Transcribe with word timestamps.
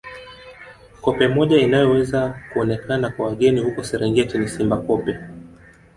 Koppe 1.01 1.27
moja 1.27 1.57
inayoweza 1.61 2.39
kuonekana 2.53 3.09
kwa 3.09 3.27
wageni 3.27 3.59
huko 3.61 3.83
Serengeti 3.83 4.37
ni 4.37 4.47
Simba 4.49 4.77
Koppe 4.77 5.17